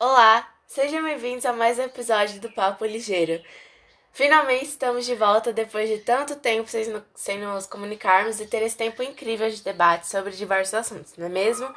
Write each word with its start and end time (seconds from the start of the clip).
Olá, 0.00 0.50
sejam 0.66 1.02
bem-vindos 1.04 1.44
a 1.44 1.52
mais 1.52 1.78
um 1.78 1.82
episódio 1.82 2.40
do 2.40 2.50
Papo 2.50 2.86
Ligeiro. 2.86 3.44
Finalmente 4.12 4.64
estamos 4.64 5.04
de 5.04 5.14
volta 5.14 5.52
depois 5.52 5.90
de 5.90 5.98
tanto 5.98 6.36
tempo 6.36 6.66
sem, 6.70 6.86
no- 6.88 7.06
sem 7.14 7.38
nos 7.38 7.66
comunicarmos 7.66 8.40
e 8.40 8.46
ter 8.46 8.62
esse 8.62 8.78
tempo 8.78 9.02
incrível 9.02 9.50
de 9.50 9.62
debate 9.62 10.08
sobre 10.08 10.30
diversos 10.32 10.72
assuntos, 10.72 11.16
não 11.18 11.26
é 11.26 11.28
mesmo? 11.28 11.72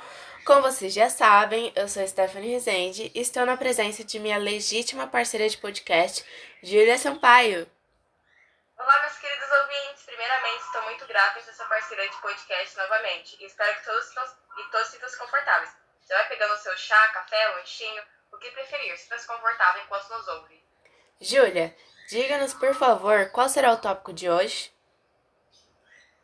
Como 0.46 0.62
vocês 0.62 0.94
já 0.94 1.10
sabem, 1.10 1.74
eu 1.76 1.88
sou 1.90 2.08
Stephanie 2.08 2.52
Rezende 2.54 3.12
e 3.14 3.20
estou 3.20 3.46
na 3.46 3.58
presença 3.58 4.06
de 4.06 4.18
minha 4.20 4.38
legítima 4.38 5.06
parceira 5.06 5.50
de 5.50 5.58
podcast, 5.58 6.26
Júlia 6.64 6.98
Sampaio. 6.98 7.70
Olá, 8.78 9.02
meus 9.02 9.18
queridos 9.18 9.52
ouvintes. 9.52 10.04
Primeiramente, 10.06 10.62
estou 10.64 10.82
muito 10.84 11.06
grata 11.08 11.34
por 11.34 11.44
ser 11.44 11.54
sua 11.54 11.66
parceira 11.66 12.08
de 12.08 12.16
podcast 12.22 12.78
novamente 12.78 13.36
e 13.42 13.46
espero 13.46 13.78
que 13.80 13.84
todos 13.84 14.06
e 14.08 14.72
todos 14.72 14.88
sintam-se 14.88 15.18
confortáveis. 15.18 15.83
Você 16.04 16.14
vai 16.14 16.28
pegando 16.28 16.54
o 16.54 16.58
seu 16.58 16.76
chá, 16.78 17.08
café, 17.10 17.48
lanchinho, 17.50 18.04
o 18.32 18.38
que 18.38 18.52
preferir. 18.52 18.98
Sinta-se 18.98 19.26
confortável 19.26 19.84
enquanto 19.84 20.10
nos 20.10 20.28
ouve. 20.28 20.64
Júlia, 21.22 21.76
diga-nos, 22.10 22.54
por 22.54 22.76
favor, 22.76 23.30
qual 23.32 23.48
será 23.48 23.72
o 23.72 23.78
tópico 23.78 24.12
de 24.12 24.30
hoje? 24.30 24.74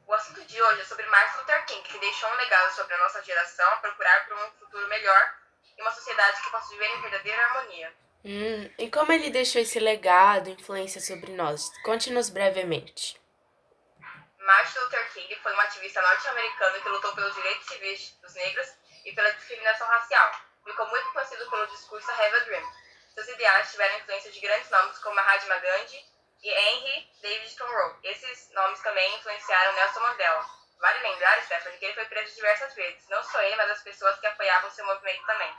O 0.06 0.14
assunto 0.14 0.44
de 0.44 0.62
hoje 0.62 0.82
é 0.82 0.86
sobre 0.86 1.06
Martin 1.06 1.38
Luther 1.38 1.66
King, 1.66 1.82
que 1.84 2.00
deixou 2.00 2.30
um 2.30 2.36
legado 2.36 2.76
sobre 2.76 2.94
a 2.94 2.98
nossa 2.98 3.24
geração 3.24 3.68
a 3.74 3.78
procurar 3.78 4.28
por 4.28 4.36
um 4.38 4.52
futuro 4.60 4.88
melhor 4.88 5.36
e 5.78 5.82
uma 5.82 5.92
sociedade 5.92 6.42
que 6.42 6.50
possa 6.50 6.70
viver 6.72 6.88
em 6.88 7.02
verdadeira 7.02 7.42
harmonia. 7.46 7.94
Hum, 8.26 8.70
e 8.78 8.92
como 8.92 9.14
ele 9.14 9.30
deixou 9.30 9.62
esse 9.62 9.80
legado, 9.80 10.50
influência 10.50 11.00
sobre 11.00 11.32
nós? 11.32 11.72
Conte-nos 11.84 12.30
brevemente. 12.30 13.18
Martin 14.40 14.80
Luther 14.80 15.14
King 15.14 15.36
foi 15.42 15.54
um 15.54 15.60
ativista 15.60 16.02
norte-americano 16.02 16.82
que 16.82 16.90
lutou 16.90 17.16
pelos 17.16 17.36
direitos 17.36 17.68
civis 17.68 18.18
dos 18.22 18.34
negros 18.34 18.68
e 19.10 19.16
pela 19.16 19.32
discriminação 19.32 19.88
racial. 19.88 20.32
Ficou 20.64 20.88
muito 20.88 21.12
conhecido 21.12 21.50
pelo 21.50 21.68
discurso 21.68 22.12
Have 22.12 22.36
a 22.36 22.40
Dream. 22.40 22.64
Seus 23.16 23.28
ideais 23.28 23.72
tiveram 23.72 23.98
influência 23.98 24.32
de 24.32 24.40
grandes 24.40 24.70
nomes 24.70 24.98
como 25.00 25.16
Mahatma 25.16 25.58
Gandhi 25.58 26.06
e 26.44 26.50
Henry 26.50 27.10
David 27.22 27.56
Thoreau. 27.56 27.98
Esses 28.04 28.50
nomes 28.54 28.80
também 28.82 29.16
influenciaram 29.16 29.74
Nelson 29.74 30.00
Mandela. 30.00 30.46
Vale 30.80 31.00
lembrar, 31.00 31.44
Stephanie, 31.44 31.78
que 31.78 31.86
ele 31.86 31.94
foi 31.96 32.06
preso 32.06 32.36
diversas 32.36 32.74
vezes. 32.74 33.10
Não 33.10 33.22
só 33.24 33.42
ele, 33.42 33.56
mas 33.56 33.72
as 33.72 33.84
pessoas 33.84 34.18
que 34.20 34.28
apoiavam 34.28 34.70
seu 34.70 34.86
movimento 34.86 35.26
também. 35.26 35.54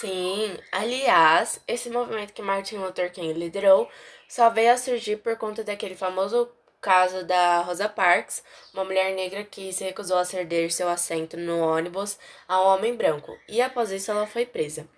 Sim, 0.00 0.60
aliás, 0.72 1.62
esse 1.66 1.88
movimento 1.88 2.32
que 2.32 2.42
Martin 2.42 2.78
Luther 2.78 3.12
King 3.12 3.32
liderou 3.32 3.90
só 4.28 4.50
veio 4.50 4.72
a 4.72 4.76
surgir 4.76 5.18
por 5.18 5.38
conta 5.38 5.64
daquele 5.64 5.96
famoso 5.96 6.52
caso 6.80 7.24
da 7.24 7.60
Rosa 7.62 7.88
Parks, 7.88 8.42
uma 8.72 8.84
mulher 8.84 9.14
negra 9.14 9.44
que 9.44 9.72
se 9.72 9.84
recusou 9.84 10.18
a 10.18 10.24
ceder 10.24 10.70
seu 10.72 10.88
assento 10.88 11.36
no 11.36 11.58
ônibus 11.60 12.18
a 12.46 12.60
um 12.60 12.66
homem 12.66 12.94
branco, 12.94 13.36
e 13.48 13.60
após 13.60 13.90
isso 13.90 14.10
ela 14.10 14.26
foi 14.26 14.46
presa. 14.46 14.88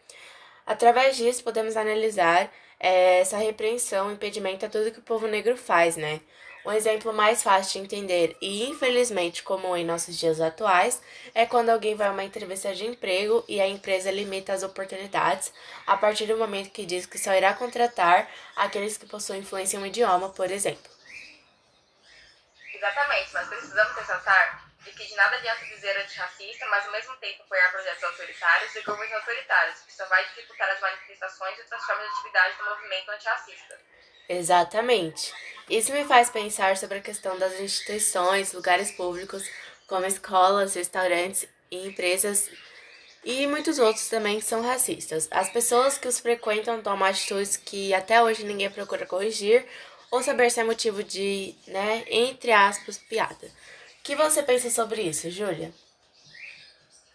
Através 0.66 1.16
disso, 1.16 1.42
podemos 1.42 1.76
analisar 1.76 2.52
eh, 2.78 3.20
essa 3.20 3.36
repreensão, 3.36 4.12
impedimento 4.12 4.64
a 4.66 4.68
tudo 4.68 4.92
que 4.92 5.00
o 5.00 5.02
povo 5.02 5.26
negro 5.26 5.56
faz, 5.56 5.96
né? 5.96 6.20
Um 6.64 6.72
exemplo 6.72 7.10
mais 7.12 7.42
fácil 7.42 7.80
de 7.80 7.86
entender 7.86 8.36
e 8.40 8.68
infelizmente 8.68 9.42
comum 9.42 9.74
em 9.74 9.84
nossos 9.84 10.14
dias 10.18 10.42
atuais 10.42 11.00
é 11.34 11.46
quando 11.46 11.70
alguém 11.70 11.94
vai 11.94 12.08
a 12.08 12.12
uma 12.12 12.22
entrevista 12.22 12.74
de 12.74 12.86
emprego 12.86 13.42
e 13.48 13.58
a 13.60 13.66
empresa 13.66 14.10
limita 14.10 14.52
as 14.52 14.62
oportunidades 14.62 15.50
a 15.86 15.96
partir 15.96 16.26
do 16.26 16.36
momento 16.36 16.70
que 16.70 16.84
diz 16.84 17.06
que 17.06 17.18
só 17.18 17.32
irá 17.34 17.54
contratar 17.54 18.28
aqueles 18.54 18.98
que 18.98 19.06
possuem 19.06 19.40
influência 19.40 19.78
em 19.78 19.80
um 19.80 19.86
idioma, 19.86 20.28
por 20.28 20.50
exemplo. 20.50 20.99
Exatamente, 22.80 23.28
mas 23.34 23.46
precisamos 23.46 23.94
ressaltar 23.94 24.70
de 24.82 24.90
que 24.92 25.04
de 25.04 25.14
nada 25.14 25.36
adianta 25.36 25.66
dizer 25.66 25.94
antirracista, 25.98 26.66
mas 26.70 26.86
ao 26.86 26.92
mesmo 26.92 27.14
tempo 27.16 27.42
apoiar 27.42 27.70
projetos 27.70 28.02
autoritários 28.02 28.74
e 28.74 28.80
governos 28.80 29.16
autoritários, 29.16 29.80
que 29.82 29.92
só 29.92 30.06
vai 30.06 30.24
dificultar 30.28 30.70
as 30.70 30.80
manifestações 30.80 31.58
e 31.58 31.60
outras 31.60 31.84
formas 31.84 32.06
de 32.06 32.14
atividade 32.14 32.56
do 32.56 32.64
movimento 32.64 33.10
antirracista. 33.10 33.78
Exatamente. 34.30 35.34
Isso 35.68 35.92
me 35.92 36.06
faz 36.06 36.30
pensar 36.30 36.74
sobre 36.78 36.98
a 36.98 37.02
questão 37.02 37.38
das 37.38 37.60
instituições, 37.60 38.54
lugares 38.54 38.90
públicos, 38.92 39.46
como 39.86 40.06
escolas, 40.06 40.74
restaurantes 40.74 41.46
e 41.70 41.86
empresas 41.86 42.48
e 43.22 43.46
muitos 43.46 43.78
outros 43.78 44.08
também 44.08 44.38
que 44.38 44.46
são 44.46 44.62
racistas. 44.62 45.28
As 45.30 45.52
pessoas 45.52 45.98
que 45.98 46.08
os 46.08 46.18
frequentam 46.18 46.80
tomam 46.80 47.06
atitudes 47.06 47.58
que 47.58 47.92
até 47.92 48.22
hoje 48.22 48.42
ninguém 48.42 48.70
procura 48.70 49.04
corrigir 49.04 49.66
ou 50.10 50.22
saber 50.22 50.50
se 50.50 50.60
é 50.60 50.64
motivo 50.64 51.02
de, 51.04 51.54
né, 51.66 52.04
entre 52.08 52.52
aspas, 52.52 52.98
piada. 52.98 53.46
O 53.46 54.02
que 54.02 54.16
você 54.16 54.42
pensa 54.42 54.70
sobre 54.70 55.02
isso, 55.02 55.30
Júlia? 55.30 55.72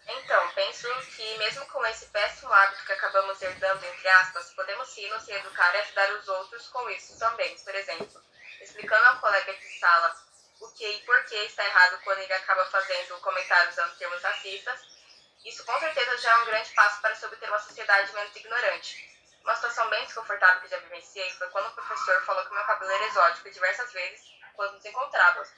Então, 0.08 0.48
penso 0.54 0.88
que 1.16 1.38
mesmo 1.38 1.66
com 1.66 1.84
esse 1.86 2.06
péssimo 2.06 2.52
hábito 2.52 2.86
que 2.86 2.92
acabamos 2.92 3.42
herdando, 3.42 3.84
entre 3.84 4.08
aspas, 4.08 4.52
podemos 4.54 4.88
sim 4.88 5.08
nos 5.10 5.26
reeducar 5.26 5.74
e 5.74 5.78
ajudar 5.78 6.12
os 6.14 6.28
outros 6.28 6.68
com 6.68 6.88
isso 6.90 7.18
também. 7.18 7.56
Por 7.58 7.74
exemplo, 7.74 8.22
explicando 8.60 9.04
ao 9.04 9.20
colega 9.20 9.52
de 9.52 9.78
sala 9.78 10.16
o 10.60 10.68
que 10.68 10.86
e 10.86 11.00
por 11.02 11.22
que 11.24 11.34
está 11.34 11.64
errado 11.64 12.00
quando 12.04 12.20
ele 12.20 12.32
acaba 12.32 12.64
fazendo 12.66 13.20
comentários 13.20 13.74
usando 13.74 13.98
termos 13.98 14.22
racistas, 14.22 14.80
isso 15.44 15.64
com 15.64 15.78
certeza 15.78 16.18
já 16.18 16.30
é 16.30 16.36
um 16.42 16.46
grande 16.46 16.70
passo 16.70 17.00
para 17.02 17.14
se 17.14 17.26
obter 17.26 17.48
uma 17.48 17.58
sociedade 17.58 18.12
menos 18.12 18.34
ignorante. 18.36 19.15
Uma 19.46 19.54
situação 19.54 19.88
bem 19.88 20.04
desconfortável 20.04 20.60
que 20.60 20.68
já 20.68 20.76
vivenciei 20.78 21.30
foi 21.30 21.46
quando 21.50 21.68
o 21.68 21.70
professor 21.70 22.20
falou 22.22 22.44
que 22.44 22.52
meu 22.52 22.64
cabelo 22.64 22.90
era 22.90 23.06
exótico 23.06 23.48
diversas 23.48 23.92
vezes 23.92 24.22
quando 24.54 24.72
nos 24.72 24.84
encontrávamos. 24.84 25.48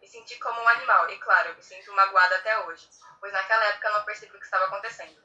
Me 0.00 0.08
senti 0.08 0.36
como 0.36 0.58
um 0.58 0.68
animal, 0.68 1.10
e 1.10 1.18
claro, 1.18 1.54
me 1.54 1.62
sinto 1.62 1.92
magoada 1.92 2.36
até 2.36 2.58
hoje, 2.60 2.88
pois 3.20 3.30
naquela 3.30 3.62
época 3.66 3.90
não 3.90 4.04
percebi 4.04 4.34
o 4.34 4.38
que 4.38 4.44
estava 4.46 4.64
acontecendo. 4.64 5.18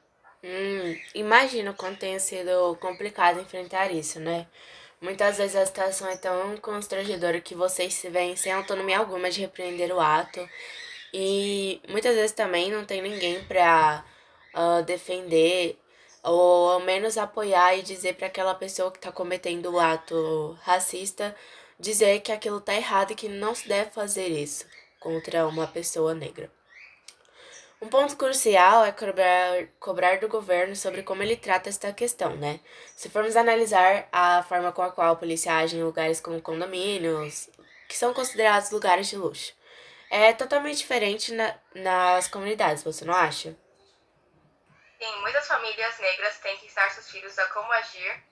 Hum, 0.44 1.00
imagino 1.14 1.72
quanto 1.72 2.00
tenha 2.00 2.20
sido 2.20 2.76
complicado 2.76 3.40
enfrentar 3.40 3.90
isso, 3.90 4.20
né? 4.20 4.46
Muitas 5.00 5.38
vezes 5.38 5.56
a 5.56 5.64
situação 5.64 6.06
é 6.10 6.18
tão 6.18 6.58
constrangedora 6.58 7.40
que 7.40 7.54
vocês 7.54 7.94
se 7.94 8.10
veem 8.10 8.36
sem 8.36 8.52
autonomia 8.52 8.98
alguma 8.98 9.30
de 9.30 9.40
repreender 9.40 9.90
o 9.90 10.00
ato. 10.00 10.46
E 11.14 11.80
muitas 11.88 12.14
vezes 12.14 12.32
também 12.32 12.70
não 12.70 12.84
tem 12.84 13.00
ninguém 13.00 13.42
pra 13.46 14.04
ah, 14.52 14.82
defender 14.82 15.78
ou 16.22 16.70
ao 16.70 16.80
menos 16.80 17.16
apoiar 17.18 17.76
e 17.76 17.82
dizer 17.82 18.14
pra 18.14 18.26
aquela 18.26 18.54
pessoa 18.54 18.90
que 18.90 18.98
tá 18.98 19.10
cometendo 19.10 19.72
o 19.72 19.80
ato 19.80 20.58
racista 20.62 21.34
dizer 21.78 22.20
que 22.20 22.30
aquilo 22.30 22.60
tá 22.60 22.74
errado 22.74 23.12
e 23.12 23.14
que 23.14 23.28
não 23.28 23.54
se 23.54 23.66
deve 23.66 23.90
fazer 23.90 24.28
isso 24.28 24.66
contra 24.98 25.46
uma 25.46 25.66
pessoa 25.66 26.14
negra. 26.14 26.50
Um 27.82 27.88
ponto 27.88 28.14
crucial 28.14 28.84
é 28.84 28.92
cobrar, 28.92 29.66
cobrar 29.78 30.20
do 30.20 30.28
governo 30.28 30.76
sobre 30.76 31.02
como 31.02 31.22
ele 31.22 31.34
trata 31.34 31.70
esta 31.70 31.90
questão, 31.94 32.36
né? 32.36 32.60
Se 32.94 33.08
formos 33.08 33.36
analisar 33.36 34.06
a 34.12 34.42
forma 34.42 34.70
com 34.70 34.82
a 34.82 34.90
qual 34.90 35.12
a 35.12 35.16
polícia 35.16 35.54
age 35.56 35.78
em 35.78 35.82
lugares 35.82 36.20
como 36.20 36.42
condomínios, 36.42 37.48
que 37.88 37.96
são 37.96 38.12
considerados 38.12 38.70
lugares 38.70 39.08
de 39.08 39.16
luxo, 39.16 39.54
é 40.10 40.32
totalmente 40.34 40.78
diferente 40.78 41.32
na- 41.32 41.54
nas 41.74 42.28
comunidades, 42.28 42.82
você 42.82 43.02
não 43.04 43.14
acha? 43.14 43.56
Sim, 45.00 45.16
muitas 45.22 45.48
famílias 45.48 45.98
negras 45.98 46.38
têm 46.40 46.58
que 46.58 46.66
ensinar 46.66 46.90
seus 46.90 47.10
filhos 47.10 47.38
a 47.38 47.48
como 47.48 47.72
agir 47.72 48.22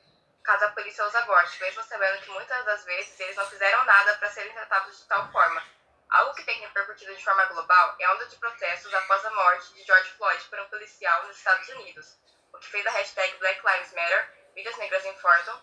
caso 0.45 0.67
a 0.67 0.71
polícia 0.73 1.03
os 1.06 1.15
aborte, 1.15 1.59
mesmo 1.62 1.83
sabendo 1.83 2.21
que 2.21 2.31
muitas 2.31 2.62
das 2.67 2.84
vezes 2.84 3.19
eles 3.21 3.37
não 3.37 3.49
fizeram 3.49 3.83
nada 3.87 4.15
para 4.19 4.29
serem 4.29 4.53
tratados 4.53 4.99
de 4.99 5.07
tal 5.07 5.33
forma. 5.33 5.62
Algo 6.11 6.34
que 6.34 6.45
tem 6.45 6.61
repercutido 6.61 7.17
de 7.17 7.25
forma 7.25 7.47
global 7.47 7.97
é 7.99 8.05
a 8.05 8.12
onda 8.12 8.27
de 8.27 8.37
protestos 8.37 8.93
após 8.93 9.25
a 9.25 9.31
morte 9.31 9.73
de 9.73 9.83
George 9.83 10.11
Floyd 10.11 10.45
por 10.45 10.61
um 10.61 10.69
policial 10.69 11.27
nos 11.27 11.39
Estados 11.39 11.69
Unidos, 11.71 12.19
o 12.53 12.59
que 12.59 12.67
fez 12.67 12.87
a 12.87 12.91
hashtag 12.91 13.34
Black 13.39 13.62
Lives 13.67 13.93
Matter, 13.95 14.31
Vidas 14.55 14.77
Negras 14.77 15.07
Importam, 15.07 15.62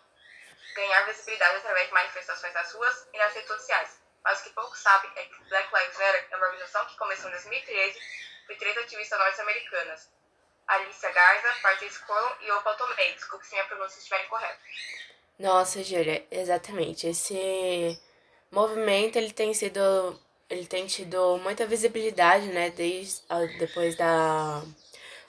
ganhar 0.75 1.05
visibilidade 1.05 1.57
através 1.57 1.85
de 1.87 1.93
manifestações 1.93 2.53
nas 2.55 2.73
ruas 2.73 3.07
e 3.13 3.17
nas 3.19 3.31
redes 3.31 3.47
sociais. 3.47 4.01
Mas 4.23 4.39
o 4.39 4.43
que 4.43 4.49
poucos 4.51 4.79
sabem 4.79 5.11
é 5.17 5.25
que 5.25 5.43
Black 5.49 5.71
Lives 5.71 5.97
Matter 5.99 6.27
é 6.31 6.35
uma 6.35 6.47
organização 6.47 6.83
que 6.87 6.97
começou 6.97 7.29
em 7.29 7.33
2013 7.33 7.99
por 8.47 8.57
três 8.57 8.77
ativistas 8.77 9.19
norte-americanas, 9.19 10.14
Alicia 10.67 11.11
Garza, 11.11 11.53
Patrice 11.61 11.99
Colon 12.05 12.31
e 12.41 12.51
Opal 12.51 12.75
Tomei. 12.75 13.13
Desculpe 13.13 13.45
se 13.45 13.53
minha 13.53 13.65
pronúncia 13.65 13.97
estiver 13.97 14.23
incorreta. 14.25 14.59
Nossa, 15.37 15.83
Júlia, 15.83 16.25
exatamente. 16.31 17.07
Esse 17.07 17.99
movimento 18.51 19.17
ele 19.17 19.31
tem 19.31 19.53
sido, 19.53 20.19
ele 20.49 20.65
tem 20.65 20.87
tido 20.87 21.37
muita 21.39 21.65
visibilidade, 21.67 22.47
né, 22.47 22.69
desde 22.69 23.21
a- 23.29 23.45
depois 23.59 23.95
da 23.95 24.63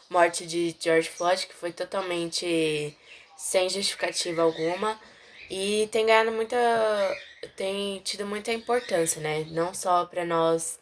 morte 0.09 0.47
de 0.47 0.75
George 0.79 1.09
Floyd, 1.11 1.47
que 1.47 1.55
foi 1.55 1.73
totalmente 1.73 2.97
sem 3.37 3.69
justificativa 3.69 4.43
alguma, 4.43 4.99
e 5.51 5.89
tem 5.93 6.07
ganhado 6.07 6.33
muita, 6.33 6.57
tem 7.57 8.01
tido 8.01 8.25
muita 8.27 8.53
importância, 8.53 9.21
né, 9.21 9.45
não 9.51 9.75
só 9.75 10.05
para 10.07 10.25
nós 10.25 10.79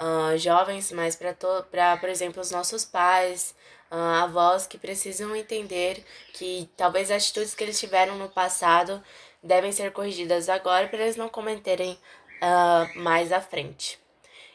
ah, 0.00 0.36
jovens, 0.38 0.90
mas 0.92 1.14
para, 1.14 1.96
por 1.98 2.08
exemplo, 2.08 2.40
os 2.40 2.50
nossos 2.50 2.84
pais, 2.86 3.54
ah, 3.90 4.22
avós 4.22 4.66
que 4.66 4.78
precisam 4.78 5.36
entender 5.36 6.02
que 6.32 6.70
talvez 6.76 7.10
atitudes 7.10 7.54
que 7.54 7.62
eles 7.62 7.78
tiveram 7.78 8.16
no 8.16 8.28
passado 8.28 9.02
devem 9.42 9.72
ser 9.72 9.92
corrigidas 9.92 10.48
agora 10.48 10.88
para 10.88 11.00
eles 11.02 11.16
não 11.16 11.28
cometerem 11.28 11.98
ah, 12.40 12.88
mais 12.96 13.30
à 13.30 13.40
frente. 13.40 13.98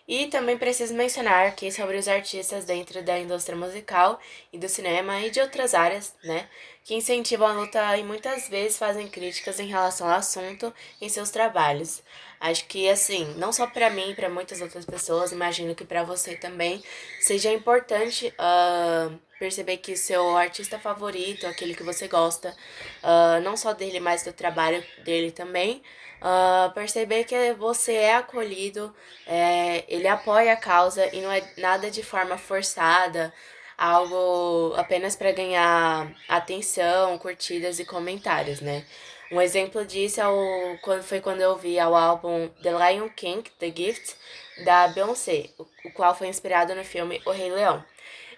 E 0.08 0.28
também 0.28 0.56
preciso 0.56 0.94
mencionar 0.94 1.48
aqui 1.48 1.72
sobre 1.72 1.98
os 1.98 2.08
artistas 2.08 2.64
dentro 2.64 3.02
da 3.02 3.18
indústria 3.18 3.58
musical 3.58 4.20
e 4.54 4.58
do 4.58 4.70
cinema 4.70 5.20
e 5.22 5.32
de 5.32 5.40
outras 5.40 5.74
áreas, 5.74 6.14
né, 6.24 6.48
que 6.84 6.94
incentivam 6.94 7.48
a 7.48 7.54
luta 7.54 7.98
e 7.98 8.04
muitas 8.04 8.48
vezes 8.48 8.78
fazem 8.78 9.08
críticas 9.08 9.60
em 9.60 9.66
relação 9.68 10.08
ao 10.08 10.18
assunto 10.18 10.72
em 11.02 11.10
seus 11.10 11.32
trabalhos. 11.32 12.04
Acho 12.40 12.68
que 12.68 12.88
assim, 12.88 13.34
não 13.38 13.52
só 13.52 13.66
para 13.66 13.90
mim, 13.90 14.14
para 14.14 14.30
muitas 14.30 14.62
outras 14.62 14.86
pessoas, 14.86 15.32
imagino 15.32 15.74
que 15.74 15.84
para 15.84 16.04
você 16.04 16.36
também 16.36 16.84
seja 17.20 17.52
importante 17.52 18.32
uh, 18.40 19.20
perceber 19.40 19.78
que 19.78 19.96
seu 19.96 20.36
artista 20.38 20.80
favorito, 20.80 21.46
aquele 21.48 21.76
que 21.76 21.84
você 21.84 22.08
gosta, 22.08 22.56
uh, 23.04 23.42
não 23.42 23.58
só 23.58 23.74
dele, 23.74 24.00
mas 24.00 24.24
do 24.24 24.34
trabalho 24.34 24.84
dele 25.04 25.32
também, 25.32 25.82
uh, 26.22 26.74
perceber 26.74 27.24
que 27.26 27.54
você 27.54 27.94
é 27.94 28.16
acolhido, 28.16 28.94
é, 29.28 29.84
ele 29.88 30.08
apoia 30.08 30.54
a 30.54 30.58
causa 30.58 31.08
e 31.14 31.22
não 31.22 31.32
é 31.32 31.44
nada 31.58 31.92
de 31.92 32.04
forma 32.04 32.38
forçada, 32.38 33.34
algo 33.78 34.74
apenas 34.78 35.16
para 35.16 35.32
ganhar 35.32 36.12
atenção, 36.28 37.18
curtidas 37.18 37.80
e 37.80 37.86
comentários, 37.86 38.62
né? 38.62 38.86
Um 39.32 39.42
exemplo 39.42 39.84
disso 39.84 40.22
é 40.22 40.28
o, 40.28 40.78
quando, 40.82 41.04
foi 41.04 41.20
quando 41.20 41.42
eu 41.42 41.58
vi 41.58 41.78
o 41.78 41.96
álbum 41.96 42.48
The 42.62 42.72
Lion 42.72 43.10
King, 43.10 43.50
The 43.60 43.74
Gift, 43.76 44.16
da 44.64 44.88
Beyoncé, 44.90 45.50
o, 45.58 45.66
qual 45.92 46.16
foi 46.16 46.28
inspirado 46.28 46.76
no 46.76 46.84
filme 46.84 47.22
O 47.26 47.32
Rei 47.32 47.50
Leão. 47.50 47.84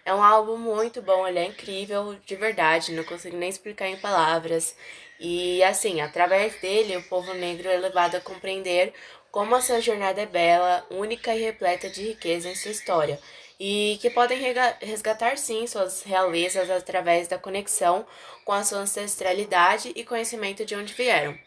É 0.08 0.14
um 0.14 0.24
álbum 0.24 0.56
muito 0.56 1.02
bom, 1.02 1.28
ele 1.28 1.38
é 1.38 1.46
incrível 1.48 2.16
de 2.26 2.34
verdade, 2.38 2.94
não 2.94 3.04
consigo 3.04 3.36
nem 3.36 3.50
explicar 3.50 3.90
em 3.90 3.98
palavras. 3.98 4.74
E 5.20 5.62
assim, 5.62 6.00
através 6.00 6.56
dele, 6.62 6.96
o 6.96 7.04
povo 7.10 7.34
negro 7.34 7.68
é 7.68 7.76
levado 7.76 8.16
a 8.16 8.22
compreender 8.22 8.94
como 9.30 9.54
a 9.54 9.60
sua 9.60 9.82
jornada 9.82 10.22
é 10.22 10.26
bela, 10.26 10.88
única 10.90 11.36
e 11.36 11.42
repleta 11.42 11.90
de 11.90 12.04
riqueza 12.04 12.48
em 12.48 12.56
sua 12.56 12.72
história, 12.72 13.20
e 13.60 13.98
que 14.02 14.10
podem 14.10 14.40
resgatar 14.80 15.38
sim 15.38 15.68
suas 15.68 16.04
realezas 16.04 16.70
através 16.70 17.28
da 17.28 17.38
conexão 17.38 18.08
com 18.46 18.54
a 18.54 18.64
sua 18.64 18.80
ancestralidade 18.80 19.92
e 19.94 20.06
conhecimento 20.06 20.64
de 20.64 20.74
onde 20.74 20.94
vieram. 20.94 21.38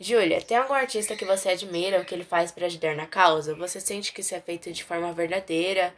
Júlia, 0.00 0.42
tem 0.42 0.56
algum 0.56 0.74
artista 0.74 1.14
que 1.14 1.24
você 1.24 1.50
admira 1.50 2.00
o 2.00 2.04
que 2.04 2.16
ele 2.16 2.24
faz 2.24 2.50
para 2.50 2.66
ajudar 2.66 2.96
na 2.96 3.06
causa? 3.06 3.54
Você 3.54 3.80
sente 3.80 4.12
que 4.12 4.22
isso 4.22 4.34
é 4.34 4.40
feito 4.40 4.72
de 4.72 4.82
forma 4.82 5.12
verdadeira? 5.12 5.94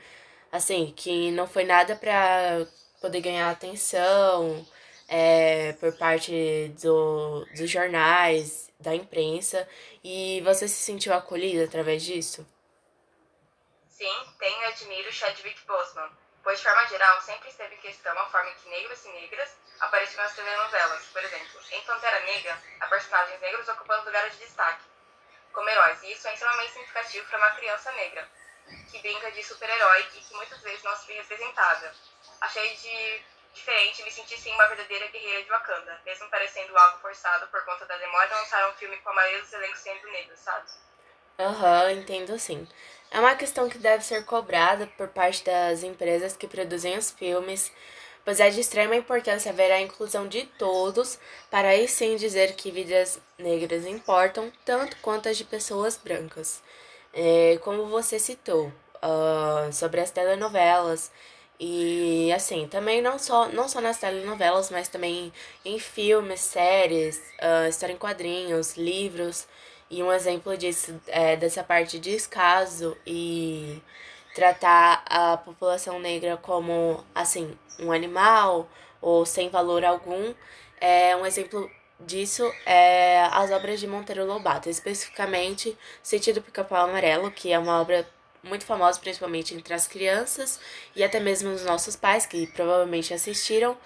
Assim, 0.54 0.94
que 0.96 1.32
não 1.32 1.48
foi 1.48 1.64
nada 1.64 1.96
para 1.96 2.64
poder 3.00 3.20
ganhar 3.20 3.50
atenção 3.50 4.64
é, 5.08 5.72
por 5.80 5.92
parte 5.98 6.72
do, 6.80 7.44
dos 7.56 7.68
jornais, 7.68 8.70
da 8.78 8.94
imprensa, 8.94 9.68
e 10.02 10.40
você 10.42 10.68
se 10.68 10.80
sentiu 10.80 11.12
acolhida 11.12 11.64
através 11.64 12.04
disso? 12.04 12.46
Sim, 13.88 14.14
tenho 14.38 14.62
e 14.62 14.64
admiro 14.66 15.12
Chadwick 15.12 15.60
Boseman, 15.66 16.08
pois 16.44 16.58
de 16.60 16.64
forma 16.64 16.86
geral 16.86 17.20
sempre 17.22 17.48
esteve 17.48 17.74
em 17.74 17.78
questão 17.78 18.16
a 18.16 18.26
forma 18.26 18.52
que 18.52 18.68
negros 18.68 19.04
e 19.06 19.08
negras 19.08 19.56
apareciam 19.80 20.22
nas 20.22 20.36
telenovelas. 20.36 21.04
Por 21.06 21.24
exemplo, 21.24 21.60
em 21.72 21.80
Pantera 21.80 22.20
Negra, 22.20 22.62
há 22.78 22.86
personagens 22.86 23.40
negros 23.40 23.68
ocupando 23.68 24.06
lugares 24.06 24.32
de 24.34 24.44
destaque, 24.44 24.84
como 25.52 25.68
heróis, 25.68 26.00
e 26.04 26.12
isso 26.12 26.28
é 26.28 26.32
extremamente 26.32 26.72
significativo 26.74 27.26
para 27.26 27.38
uma 27.38 27.50
criança 27.56 27.90
negra 27.92 28.28
que 28.90 28.98
brinca 29.00 29.30
de 29.32 29.42
super-herói 29.42 30.00
e 30.00 30.20
que 30.20 30.34
muitas 30.34 30.60
vezes 30.60 30.82
não 30.82 30.96
se 30.96 31.06
vê 31.06 31.14
representada. 31.14 31.94
Achei 32.40 32.76
de 32.76 33.22
diferente 33.54 34.02
me 34.02 34.10
senti 34.10 34.36
sim 34.38 34.52
uma 34.52 34.66
verdadeira 34.66 35.06
guerreira 35.08 35.42
de 35.44 35.48
Wakanda, 35.48 36.00
mesmo 36.04 36.28
parecendo 36.28 36.76
algo 36.76 36.98
forçado 36.98 37.46
por 37.48 37.64
conta 37.64 37.86
da 37.86 37.96
demora 37.96 38.26
de 38.26 38.34
lançar 38.34 38.68
um 38.68 38.72
filme 38.74 38.96
com 38.98 39.10
a 39.10 39.14
maioria 39.14 39.40
dos 39.40 39.52
elencos 39.52 39.80
sendo 39.80 40.10
negros, 40.10 40.38
sabe? 40.40 40.66
Aham, 41.38 41.84
uhum, 41.84 41.90
entendo 41.90 42.38
sim. 42.38 42.66
É 43.10 43.20
uma 43.20 43.36
questão 43.36 43.68
que 43.68 43.78
deve 43.78 44.04
ser 44.04 44.24
cobrada 44.24 44.86
por 44.96 45.08
parte 45.08 45.44
das 45.44 45.82
empresas 45.82 46.36
que 46.36 46.48
produzem 46.48 46.98
os 46.98 47.12
filmes, 47.12 47.72
pois 48.24 48.40
é 48.40 48.50
de 48.50 48.60
extrema 48.60 48.96
importância 48.96 49.52
ver 49.52 49.70
a 49.70 49.80
inclusão 49.80 50.26
de 50.26 50.46
todos, 50.46 51.18
para 51.50 51.68
aí 51.68 51.86
sim 51.86 52.16
dizer 52.16 52.56
que 52.56 52.70
vidas 52.70 53.20
negras 53.38 53.84
importam 53.86 54.52
tanto 54.64 54.96
quanto 54.96 55.28
as 55.28 55.36
de 55.36 55.44
pessoas 55.44 55.96
brancas. 55.96 56.62
É, 57.14 57.58
como 57.62 57.86
você 57.86 58.18
citou, 58.18 58.72
uh, 59.04 59.72
sobre 59.72 60.00
as 60.00 60.10
telenovelas. 60.10 61.10
E 61.60 62.32
assim, 62.32 62.66
também 62.66 63.00
não 63.00 63.18
só, 63.18 63.48
não 63.48 63.68
só 63.68 63.80
nas 63.80 63.98
telenovelas, 63.98 64.70
mas 64.70 64.88
também 64.88 65.32
em 65.64 65.78
filmes, 65.78 66.40
séries, 66.40 67.18
uh, 67.40 67.68
história 67.68 67.92
em 67.92 67.96
quadrinhos, 67.96 68.76
livros. 68.76 69.46
E 69.90 70.02
um 70.02 70.12
exemplo 70.12 70.56
disso 70.56 71.00
é 71.06 71.36
dessa 71.36 71.62
parte 71.62 71.98
de 71.98 72.12
descaso 72.12 72.96
e 73.06 73.80
tratar 74.34 75.04
a 75.06 75.36
população 75.36 76.00
negra 76.00 76.36
como 76.36 77.04
assim, 77.14 77.56
um 77.78 77.92
animal 77.92 78.68
ou 79.00 79.24
sem 79.24 79.48
valor 79.48 79.84
algum. 79.84 80.34
É 80.80 81.14
um 81.16 81.24
exemplo 81.24 81.70
disso 81.98 82.50
é 82.66 83.22
as 83.32 83.50
obras 83.50 83.80
de 83.80 83.86
Monteiro 83.86 84.26
Lobato, 84.26 84.68
especificamente 84.68 85.76
Sentido 86.02 86.42
Pica-Pau 86.42 86.84
Amarelo, 86.88 87.30
que 87.30 87.52
é 87.52 87.58
uma 87.58 87.80
obra 87.80 88.06
muito 88.42 88.64
famosa 88.64 89.00
principalmente 89.00 89.54
entre 89.54 89.72
as 89.72 89.86
crianças 89.86 90.60
e 90.94 91.02
até 91.02 91.18
mesmo 91.18 91.50
os 91.50 91.64
nossos 91.64 91.96
pais, 91.96 92.26
que 92.26 92.46
provavelmente 92.48 93.14
assistiram. 93.14 93.76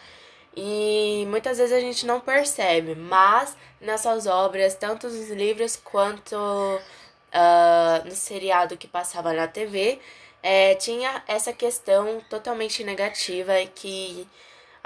E 0.56 1.24
muitas 1.28 1.58
vezes 1.58 1.72
a 1.72 1.80
gente 1.80 2.04
não 2.04 2.20
percebe, 2.20 2.94
mas 2.94 3.56
nessas 3.80 4.26
obras, 4.26 4.74
tanto 4.74 5.06
nos 5.08 5.30
livros 5.30 5.76
quanto 5.76 6.34
uh, 6.34 8.04
no 8.04 8.14
seriado 8.14 8.76
que 8.76 8.88
passava 8.88 9.32
na 9.32 9.46
TV, 9.46 10.00
é, 10.42 10.74
tinha 10.74 11.22
essa 11.26 11.52
questão 11.52 12.20
totalmente 12.28 12.82
negativa 12.82 13.54
que 13.74 14.26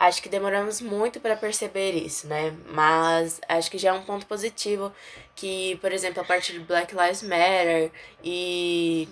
Acho 0.02 0.20
que 0.20 0.28
demoramos 0.28 0.80
muito 0.80 1.20
para 1.20 1.36
perceber 1.36 1.92
isso, 1.92 2.26
né? 2.26 2.52
Mas 2.66 3.40
acho 3.48 3.70
que 3.70 3.78
já 3.78 3.90
é 3.90 3.92
um 3.92 4.02
ponto 4.02 4.26
positivo 4.26 4.92
que, 5.36 5.76
por 5.76 5.92
exemplo, 5.92 6.20
a 6.20 6.24
partir 6.24 6.54
de 6.54 6.58
Black 6.58 6.92
Lives 6.92 7.22
Matter 7.22 7.92
e 8.20 9.08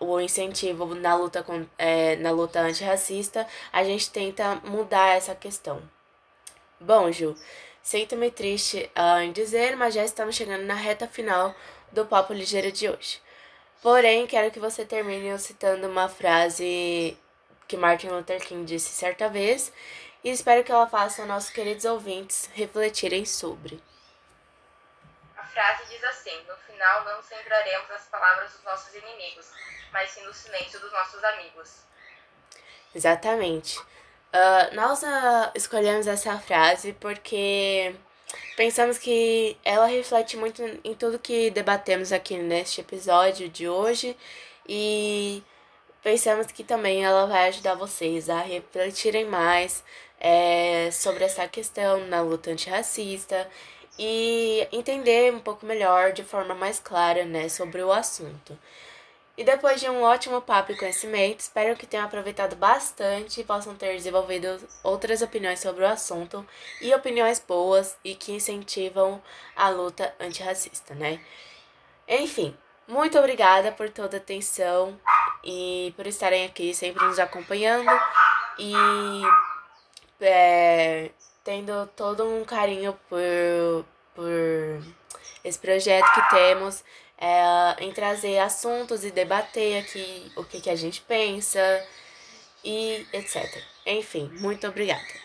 o 0.00 0.18
incentivo 0.18 0.92
na 0.96 1.14
luta, 1.14 1.40
com, 1.44 1.64
é, 1.78 2.16
na 2.16 2.32
luta 2.32 2.58
antirracista, 2.62 3.46
a 3.72 3.84
gente 3.84 4.10
tenta 4.10 4.56
mudar 4.64 5.16
essa 5.16 5.36
questão. 5.36 5.80
Bom, 6.80 7.12
Ju, 7.12 7.36
sinto-me 7.80 8.28
triste 8.28 8.90
uh, 8.98 9.20
em 9.20 9.30
dizer, 9.30 9.76
mas 9.76 9.94
já 9.94 10.04
estamos 10.04 10.34
chegando 10.34 10.64
na 10.64 10.74
reta 10.74 11.06
final 11.06 11.54
do 11.92 12.06
Papo 12.06 12.32
Ligeiro 12.32 12.72
de 12.72 12.88
hoje. 12.88 13.20
Porém, 13.80 14.26
quero 14.26 14.50
que 14.50 14.58
você 14.58 14.84
termine 14.84 15.38
citando 15.38 15.86
uma 15.86 16.08
frase 16.08 17.16
que 17.68 17.76
Martin 17.76 18.08
Luther 18.08 18.40
King 18.44 18.64
disse 18.64 18.90
certa 18.90 19.28
vez 19.28 19.72
e 20.24 20.30
espero 20.30 20.64
que 20.64 20.72
ela 20.72 20.88
faça 20.88 21.26
nossos 21.26 21.50
queridos 21.50 21.84
ouvintes 21.84 22.48
refletirem 22.54 23.26
sobre. 23.26 23.80
A 25.36 25.44
frase 25.44 25.84
diz 25.90 26.02
assim: 26.02 26.42
No 26.48 26.56
final, 26.56 27.04
não 27.04 27.20
lembraremos 27.30 27.90
as 27.90 28.04
palavras 28.06 28.52
dos 28.52 28.64
nossos 28.64 28.94
inimigos, 28.94 29.46
mas 29.92 30.10
sim 30.10 30.24
no 30.24 30.32
silêncio 30.32 30.80
dos 30.80 30.90
nossos 30.90 31.22
amigos. 31.22 31.84
Exatamente. 32.94 33.78
Uh, 33.78 34.74
nós 34.74 35.02
uh, 35.02 35.52
escolhemos 35.54 36.06
essa 36.06 36.38
frase 36.38 36.92
porque 36.94 37.94
pensamos 38.56 38.98
que 38.98 39.56
ela 39.64 39.86
reflete 39.86 40.36
muito 40.36 40.62
em 40.82 40.94
tudo 40.94 41.18
que 41.18 41.50
debatemos 41.50 42.12
aqui 42.12 42.36
neste 42.38 42.80
episódio 42.80 43.48
de 43.48 43.68
hoje 43.68 44.16
e 44.68 45.44
pensamos 46.02 46.48
que 46.48 46.64
também 46.64 47.04
ela 47.04 47.26
vai 47.26 47.48
ajudar 47.48 47.74
vocês 47.74 48.28
a 48.28 48.40
refletirem 48.40 49.24
mais 49.24 49.84
é, 50.26 50.90
sobre 50.90 51.22
essa 51.22 51.46
questão 51.46 52.06
na 52.06 52.22
luta 52.22 52.50
antirracista 52.50 53.46
e 53.98 54.66
entender 54.72 55.30
um 55.34 55.38
pouco 55.38 55.66
melhor, 55.66 56.12
de 56.12 56.24
forma 56.24 56.54
mais 56.54 56.80
clara, 56.80 57.26
né, 57.26 57.50
sobre 57.50 57.82
o 57.82 57.92
assunto. 57.92 58.58
E 59.36 59.44
depois 59.44 59.80
de 59.80 59.90
um 59.90 60.02
ótimo 60.02 60.40
papo 60.40 60.72
e 60.72 60.78
conhecimento, 60.78 61.40
espero 61.40 61.76
que 61.76 61.86
tenham 61.86 62.06
aproveitado 62.06 62.56
bastante 62.56 63.40
e 63.40 63.44
possam 63.44 63.74
ter 63.74 63.94
desenvolvido 63.96 64.66
outras 64.82 65.20
opiniões 65.20 65.60
sobre 65.60 65.84
o 65.84 65.88
assunto 65.88 66.46
e 66.80 66.94
opiniões 66.94 67.38
boas 67.46 67.94
e 68.02 68.14
que 68.14 68.32
incentivam 68.32 69.20
a 69.54 69.68
luta 69.68 70.14
antirracista, 70.18 70.94
né? 70.94 71.20
Enfim, 72.08 72.56
muito 72.88 73.18
obrigada 73.18 73.72
por 73.72 73.90
toda 73.90 74.16
a 74.16 74.20
atenção 74.20 74.98
e 75.42 75.92
por 75.96 76.06
estarem 76.06 76.46
aqui 76.46 76.72
sempre 76.72 77.04
nos 77.04 77.18
acompanhando 77.18 77.90
e 78.58 78.72
é, 80.20 81.10
tendo 81.42 81.86
todo 81.88 82.26
um 82.26 82.44
carinho 82.44 82.98
por, 83.08 83.84
por 84.14 84.82
esse 85.44 85.58
projeto 85.58 86.06
que 86.14 86.28
temos, 86.30 86.82
é, 87.18 87.84
em 87.84 87.92
trazer 87.92 88.38
assuntos 88.38 89.04
e 89.04 89.10
debater 89.10 89.82
aqui 89.82 90.32
o 90.36 90.44
que, 90.44 90.60
que 90.60 90.70
a 90.70 90.76
gente 90.76 91.00
pensa 91.02 91.60
e 92.64 93.06
etc. 93.12 93.62
Enfim, 93.86 94.28
muito 94.40 94.66
obrigada. 94.66 95.24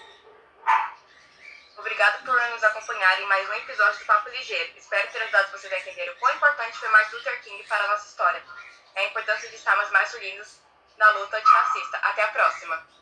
Obrigado 1.77 2.25
por 2.25 2.35
nos 2.49 2.63
acompanhar 2.63 3.21
em 3.21 3.25
mais 3.25 3.49
um 3.49 3.53
episódio 3.53 3.99
do 3.99 4.05
Papo 4.05 4.29
Ligeiro. 4.29 4.73
Espero 4.77 5.09
ter 5.11 5.21
ajudado 5.21 5.51
vocês 5.51 5.71
a 5.71 5.79
entender 5.79 6.09
o 6.09 6.15
quão 6.17 6.35
importante 6.35 6.77
foi 6.77 6.89
Martin 6.89 7.15
Luther 7.15 7.41
King 7.41 7.63
para 7.63 7.83
a 7.85 7.87
nossa 7.87 8.07
história. 8.07 8.43
é 8.95 9.01
a 9.01 9.05
importância 9.05 9.49
de 9.49 9.55
estarmos 9.55 9.89
mais 9.91 10.13
unidos 10.13 10.59
na 10.97 11.09
luta 11.11 11.37
antirracista. 11.37 11.97
Até 11.97 12.23
a 12.23 12.27
próxima! 12.27 12.98